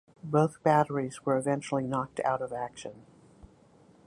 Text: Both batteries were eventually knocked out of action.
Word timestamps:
Both 0.23 0.63
batteries 0.63 1.27
were 1.27 1.37
eventually 1.37 1.85
knocked 1.85 2.21
out 2.21 2.41
of 2.41 2.51
action. 2.51 3.05